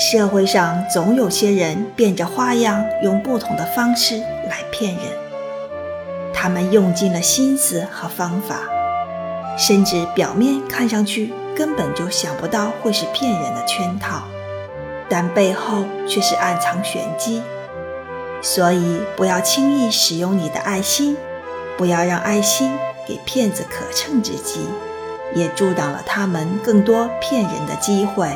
[0.00, 4.16] 社会上总有些人变着花样，用不同的方式
[4.48, 5.04] 来骗人。
[6.32, 8.60] 他们用尽了心思和方法，
[9.58, 14.22] 甚至表面看上去根本就想不到会是骗人的圈套。
[15.06, 17.42] 但背后却是暗藏玄机，
[18.40, 21.14] 所以不要轻易使用你的爱心，
[21.76, 22.72] 不要让爱心
[23.06, 24.60] 给骗子可乘之机，
[25.34, 28.30] 也阻挡了他们更多骗人的机会。